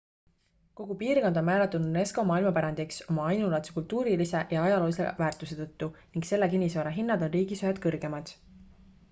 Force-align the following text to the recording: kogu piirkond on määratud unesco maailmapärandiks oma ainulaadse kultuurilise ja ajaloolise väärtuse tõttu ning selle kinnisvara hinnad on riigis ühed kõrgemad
kogu 0.77 0.95
piirkond 1.01 1.35
on 1.41 1.45
määratud 1.49 1.83
unesco 1.89 2.23
maailmapärandiks 2.29 2.97
oma 3.15 3.27
ainulaadse 3.33 3.75
kultuurilise 3.77 4.41
ja 4.55 4.65
ajaloolise 4.71 5.07
väärtuse 5.21 5.59
tõttu 5.61 5.91
ning 6.01 6.29
selle 6.33 6.51
kinnisvara 6.57 6.97
hinnad 6.99 7.29
on 7.29 7.33
riigis 7.39 7.63
ühed 7.69 7.85
kõrgemad 7.87 8.35